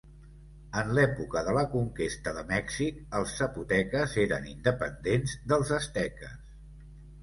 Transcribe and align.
En 0.79 0.87
l'època 0.99 1.43
de 1.49 1.53
la 1.57 1.65
conquesta 1.75 2.33
de 2.39 2.45
Mèxic 2.53 2.99
els 3.21 3.37
zapoteques 3.45 4.19
eren 4.27 4.51
independents 4.57 5.41
dels 5.55 5.79
asteques. 5.83 6.39